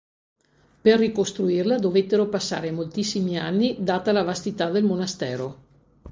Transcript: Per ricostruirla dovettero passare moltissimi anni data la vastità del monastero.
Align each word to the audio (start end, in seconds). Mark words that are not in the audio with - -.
Per 0.81 0.97
ricostruirla 0.97 1.77
dovettero 1.77 2.25
passare 2.27 2.71
moltissimi 2.71 3.37
anni 3.37 3.75
data 3.83 4.11
la 4.11 4.23
vastità 4.23 4.71
del 4.71 4.83
monastero. 4.83 5.57